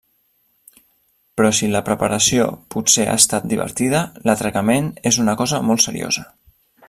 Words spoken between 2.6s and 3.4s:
potser ha